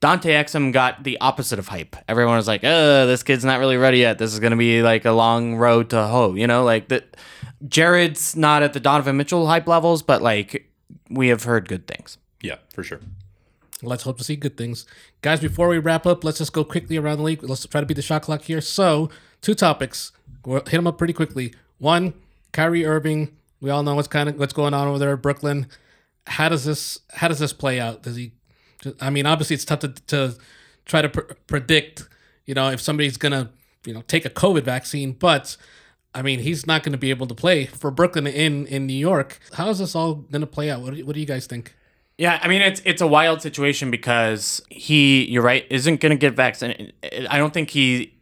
[0.00, 1.96] Dante Exum got the opposite of hype.
[2.08, 4.18] Everyone was like, "Uh, this kid's not really ready yet.
[4.18, 7.16] This is gonna be like a long road to hoe." You know, like that.
[7.66, 10.68] Jared's not at the Donovan Mitchell hype levels, but like
[11.08, 12.18] we have heard good things.
[12.42, 13.00] yeah for sure
[13.82, 14.86] Let's hope to see good things.
[15.20, 17.42] Guys, before we wrap up, let's just go quickly around the league.
[17.42, 18.60] Let's try to beat the shot clock here.
[18.60, 19.10] So,
[19.40, 20.12] two topics.
[20.44, 21.54] We'll hit them up pretty quickly.
[21.78, 22.14] One,
[22.52, 23.36] Kyrie Irving.
[23.60, 25.66] We all know what's kind of what's going on over there at Brooklyn.
[26.26, 28.02] How does this how does this play out?
[28.02, 28.32] Does he
[29.00, 30.34] I mean, obviously it's tough to, to
[30.84, 32.08] try to pr- predict,
[32.44, 33.50] you know, if somebody's going to,
[33.86, 35.56] you know, take a COVID vaccine, but
[36.14, 38.92] I mean, he's not going to be able to play for Brooklyn in in New
[38.94, 39.40] York.
[39.54, 40.80] How is this all going to play out?
[40.80, 41.74] What do, what do you guys think?
[42.16, 46.16] Yeah, I mean it's it's a wild situation because he, you're right, isn't going to
[46.16, 46.92] get vaccinated.
[47.28, 48.14] I don't think he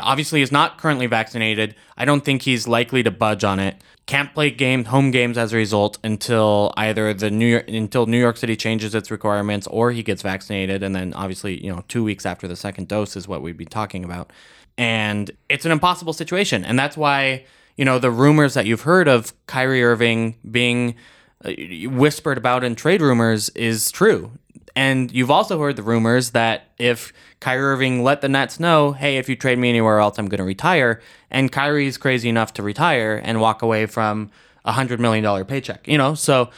[0.00, 1.74] obviously is not currently vaccinated.
[1.96, 3.76] I don't think he's likely to budge on it.
[4.06, 8.18] Can't play game home games as a result until either the New York until New
[8.18, 12.04] York City changes its requirements or he gets vaccinated, and then obviously you know two
[12.04, 14.32] weeks after the second dose is what we'd be talking about.
[14.76, 19.08] And it's an impossible situation, and that's why you know the rumors that you've heard
[19.08, 20.94] of Kyrie Irving being
[21.44, 24.32] whispered about in trade rumors is true.
[24.76, 29.18] And you've also heard the rumors that if Kyrie Irving let the Nets know, hey,
[29.18, 32.62] if you trade me anywhere else, I'm going to retire, and Kyrie's crazy enough to
[32.62, 34.30] retire and walk away from
[34.64, 36.50] a hundred million dollar paycheck, you know, so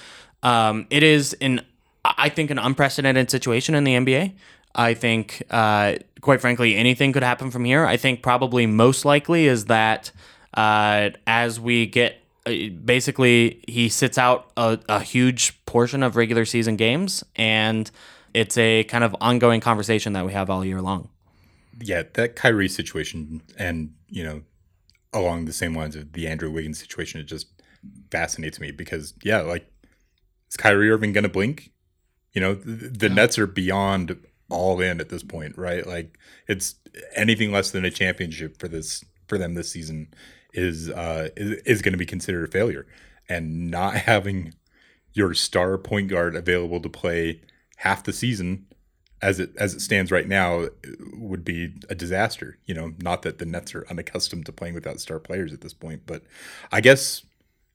[0.43, 1.61] um, it is an
[2.05, 4.35] I think an unprecedented situation in the NBA.
[4.75, 7.85] I think, uh, quite frankly, anything could happen from here.
[7.85, 10.13] I think probably most likely is that
[10.55, 16.45] uh, as we get Uh, basically he sits out a, a huge portion of regular
[16.45, 17.91] season games and
[18.33, 21.09] it's a kind of ongoing conversation that we have all year long
[21.81, 24.43] yeah, that Kyrie situation, and you know,
[25.13, 27.49] along the same lines of the Andrew Wiggins situation, it just
[28.11, 29.67] fascinates me because yeah, like
[30.51, 31.73] is Kyrie Irving gonna blink?
[32.33, 34.17] You know, the, the Nets are beyond
[34.51, 35.87] all in at this point, right?
[35.87, 36.77] Like it's
[37.15, 40.09] anything less than a championship for this for them this season
[40.57, 42.87] is uh is, is going to be considered a failure,
[43.29, 44.55] and not having
[45.13, 47.41] your star point guard available to play
[47.77, 48.67] half the season
[49.23, 50.67] as it as it stands right now
[51.15, 52.59] would be a disaster.
[52.67, 55.75] You know, not that the Nets are unaccustomed to playing without star players at this
[55.75, 56.23] point, but
[56.71, 57.23] I guess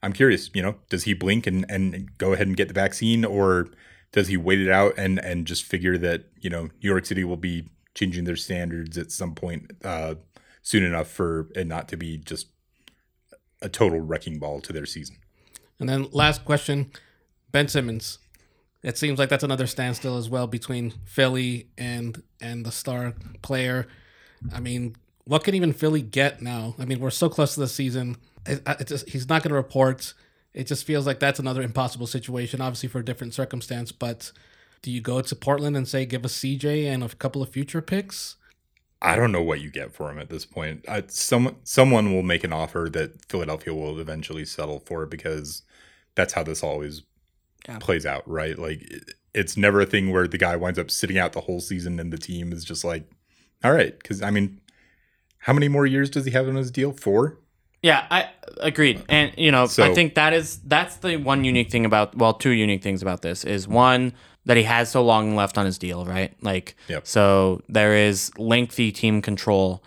[0.03, 0.49] I'm curious.
[0.53, 3.69] You know, does he blink and and go ahead and get the vaccine, or
[4.11, 7.23] does he wait it out and and just figure that you know New York City
[7.23, 10.15] will be changing their standards at some point uh,
[10.61, 12.47] soon enough for it not to be just
[13.61, 15.17] a total wrecking ball to their season.
[15.79, 16.91] And then last question,
[17.51, 18.19] Ben Simmons.
[18.83, 23.87] It seems like that's another standstill as well between Philly and and the star player.
[24.53, 24.95] I mean,
[25.25, 26.75] what can even Philly get now?
[26.79, 28.17] I mean, we're so close to the season.
[28.45, 30.13] It, uh, it just, he's not going to report.
[30.53, 33.91] It just feels like that's another impossible situation, obviously for a different circumstance.
[33.91, 34.31] But
[34.81, 37.81] do you go to Portland and say give us CJ and a couple of future
[37.81, 38.35] picks?
[39.01, 40.85] I don't know what you get for him at this point.
[40.87, 45.63] I, some someone will make an offer that Philadelphia will eventually settle for because
[46.15, 47.01] that's how this always
[47.67, 47.79] Yeah.
[47.79, 48.57] plays out, right?
[48.57, 51.61] Like it, it's never a thing where the guy winds up sitting out the whole
[51.61, 53.09] season and the team is just like,
[53.63, 54.59] all right, because I mean,
[55.39, 56.91] how many more years does he have on his deal?
[56.91, 57.39] Four.
[57.81, 58.97] Yeah, I agreed.
[58.99, 62.33] Uh, and you know, I think that is that's the one unique thing about well,
[62.35, 64.13] two unique things about this is one
[64.45, 66.33] that he has so long left on his deal, right?
[66.41, 67.07] Like Yep.
[67.07, 69.83] so there is lengthy team control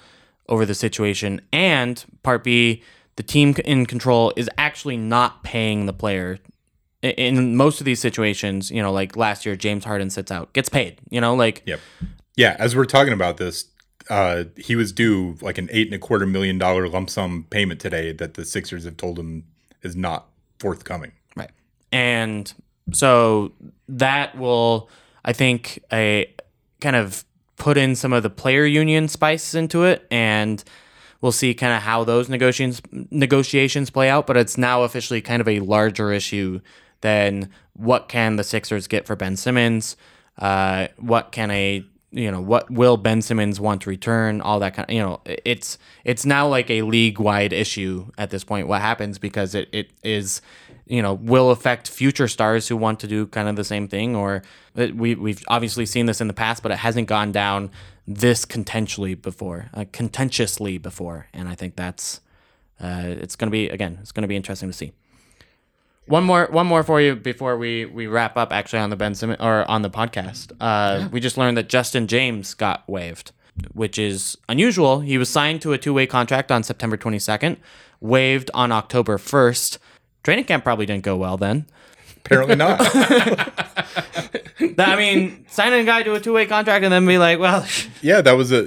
[0.48, 2.82] over the situation and part B,
[3.16, 6.38] the team in control is actually not paying the player
[7.02, 10.68] in most of these situations, you know, like last year James Harden sits out, gets
[10.68, 11.80] paid, you know, like Yep.
[12.36, 13.66] Yeah, as we're talking about this,
[14.10, 17.80] uh, he was due like an eight and a quarter million dollar lump sum payment
[17.80, 19.44] today that the Sixers have told him
[19.82, 20.26] is not
[20.58, 21.12] forthcoming.
[21.36, 21.50] Right.
[21.92, 22.52] And
[22.92, 23.52] so
[23.88, 24.88] that will,
[25.24, 26.32] I think, a
[26.80, 27.24] kind of
[27.56, 30.62] put in some of the player union spice into it, and
[31.20, 34.26] we'll see kind of how those negotiations negotiations play out.
[34.26, 36.60] But it's now officially kind of a larger issue
[37.00, 39.96] than what can the Sixers get for Ben Simmons,
[40.38, 44.74] uh, what can a you know what will Ben Simmons want to return, all that
[44.74, 48.68] kind of you know it's it's now like a league wide issue at this point.
[48.68, 50.40] What happens because it, it is
[50.86, 54.14] you know will affect future stars who want to do kind of the same thing
[54.14, 54.42] or
[54.76, 57.70] it, we we've obviously seen this in the past, but it hasn't gone down
[58.06, 62.20] this contentiously before, uh, contentiously before, and I think that's
[62.80, 64.92] uh, it's going to be again it's going to be interesting to see.
[66.06, 68.52] One more, one more for you before we we wrap up.
[68.52, 72.06] Actually, on the Ben Simmons or on the podcast, uh, we just learned that Justin
[72.06, 73.32] James got waived,
[73.72, 75.00] which is unusual.
[75.00, 77.56] He was signed to a two way contract on September 22nd,
[78.00, 79.78] waived on October 1st.
[80.24, 81.66] Training camp probably didn't go well then.
[82.24, 82.80] Apparently not.
[84.78, 87.66] I mean, signing a guy to a two way contract and then be like, well,
[88.02, 88.62] yeah, that was a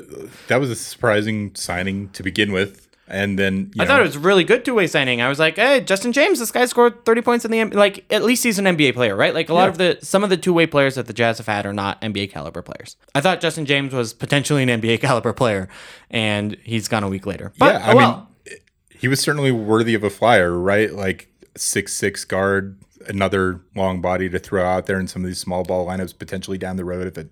[0.47, 4.05] that was a surprising signing to begin with, and then you I know, thought it
[4.05, 5.21] was really good two way signing.
[5.21, 7.73] I was like, hey, Justin James, this guy scored 30 points in the NBA.
[7.73, 9.33] Like, at least he's an NBA player, right?
[9.33, 11.47] Like, a lot of the, some of the two way players that the Jazz have
[11.47, 12.95] had are not NBA caliber players.
[13.15, 15.67] I thought Justin James was potentially an NBA caliber player,
[16.11, 17.53] and he's gone a week later.
[17.57, 18.11] But, yeah, I oh well.
[18.45, 18.57] mean,
[18.99, 20.91] he was certainly worthy of a flyer, right?
[20.91, 25.39] Like six six guard, another long body to throw out there in some of these
[25.39, 27.29] small ball lineups potentially down the road if it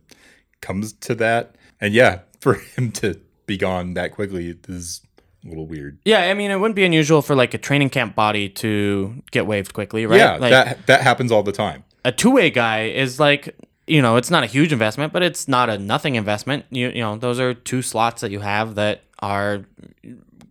[0.61, 1.55] comes to that.
[1.79, 5.01] And yeah, for him to be gone that quickly is
[5.45, 5.99] a little weird.
[6.05, 9.45] yeah, I mean, it wouldn't be unusual for like a training camp body to get
[9.45, 10.17] waived quickly, right?
[10.17, 11.83] Yeah, like, that that happens all the time.
[12.03, 13.55] a two way guy is like
[13.87, 16.65] you know it's not a huge investment, but it's not a nothing investment.
[16.69, 19.65] You you know those are two slots that you have that are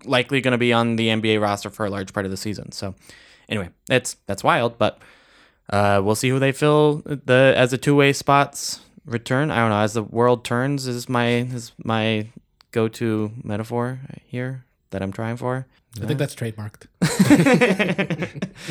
[0.04, 2.72] likely going to be on the NBA roster for a large part of the season.
[2.72, 2.94] So
[3.48, 4.98] anyway, it's that's wild, but
[5.70, 9.50] uh, we'll see who they fill the as the two way spots return.
[9.50, 12.26] I don't know as the world turns is my is my
[12.72, 15.66] go to metaphor here that I'm trying for.
[16.02, 16.88] I think that's trademarked.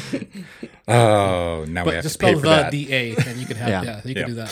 [0.85, 2.71] Oh, now we have just to pay spell for the that.
[2.71, 4.01] D A, and you can have yeah, Yeah.
[4.03, 4.21] you Yeah.
[4.23, 4.49] can do that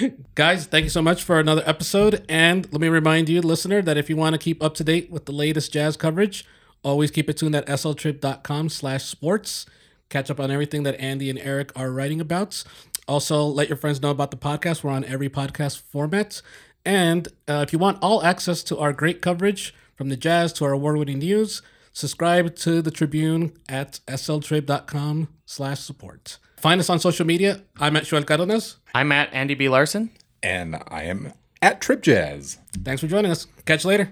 [0.00, 0.12] one.
[0.34, 2.22] Guys, thank you so much for another episode.
[2.28, 5.10] And let me remind you, listener, that if you want to keep up to date
[5.10, 6.44] with the latest jazz coverage,
[6.82, 9.66] always keep it tuned at sltrib.com slash sports.
[10.08, 12.62] Catch up on everything that Andy and Eric are writing about.
[13.06, 14.82] Also, let your friends know about the podcast.
[14.84, 16.42] We're on every podcast format.
[16.84, 20.64] And uh, if you want all access to our great coverage from the jazz to
[20.64, 21.60] our award-winning news,
[21.92, 26.38] subscribe to the Tribune at sltrib.com slash support.
[26.58, 27.62] Find us on social media.
[27.78, 28.76] I'm at Joel Carones.
[28.94, 30.10] I'm at Andy B Larsen.
[30.42, 32.58] and I am at Trib Jazz.
[32.84, 33.46] Thanks for joining us.
[33.66, 34.10] Catch you later.